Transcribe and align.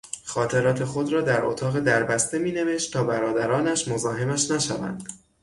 خاطرات 0.23 0.83
خود 0.83 1.13
را 1.13 1.21
در 1.21 1.45
اتاق 1.45 1.79
دربسته 1.79 2.39
می 2.39 2.51
نوشت 2.51 2.93
تا 2.93 3.03
برادرانش 3.03 3.87
مزاحمش 3.87 4.51
نشوند. 4.51 5.03